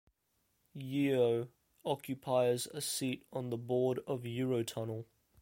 [0.73, 1.49] Yeo
[1.85, 5.05] occupies a seat on the board of Eurotunnel.